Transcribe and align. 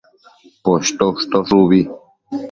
Poshto 0.63 1.03
ushtosh 1.15 1.51
ubi 1.61 1.79